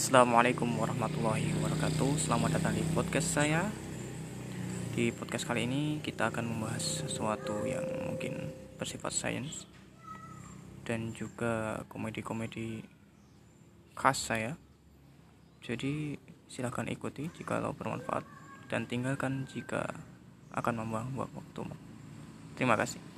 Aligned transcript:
Assalamualaikum 0.00 0.80
warahmatullahi 0.80 1.52
wabarakatuh. 1.60 2.24
Selamat 2.24 2.56
datang 2.56 2.72
di 2.72 2.80
podcast 2.96 3.36
saya. 3.36 3.68
Di 4.96 5.12
podcast 5.12 5.44
kali 5.44 5.68
ini 5.68 6.00
kita 6.00 6.32
akan 6.32 6.48
membahas 6.48 7.04
sesuatu 7.04 7.68
yang 7.68 7.84
mungkin 8.08 8.48
bersifat 8.80 9.12
sains 9.12 9.68
Dan 10.88 11.12
juga 11.12 11.84
komedi-komedi 11.92 12.80
khas 13.92 14.24
saya. 14.24 14.56
Jadi 15.60 16.16
silahkan 16.48 16.88
ikuti 16.88 17.28
jika 17.36 17.60
bermanfaat 17.68 18.24
Dan 18.72 18.88
tinggalkan 18.88 19.44
jika 19.52 19.84
akan 20.56 20.80
membuang 20.80 21.28
waktu. 21.28 21.76
Terima 22.56 22.72
kasih. 22.80 23.09